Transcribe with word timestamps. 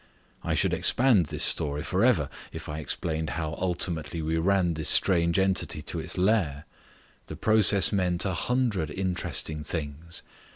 I 0.43 0.55
should 0.55 0.73
expand 0.73 1.27
this 1.27 1.43
story 1.43 1.83
for 1.83 2.03
ever 2.03 2.27
if 2.51 2.67
I 2.67 2.79
explained 2.79 3.29
how 3.37 3.51
ultimately 3.59 4.19
we 4.23 4.35
ran 4.39 4.73
this 4.73 4.89
strange 4.89 5.37
entity 5.37 5.83
to 5.83 5.99
its 5.99 6.17
lair. 6.17 6.65
The 7.27 7.35
process 7.35 7.91
meant 7.91 8.25
a 8.25 8.33
hundred 8.33 8.89
interesting 8.89 9.61
things. 9.61 10.23